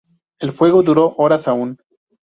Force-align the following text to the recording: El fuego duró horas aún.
El 0.39 0.51
fuego 0.51 0.81
duró 0.81 1.13
horas 1.17 1.47
aún. 1.47 1.77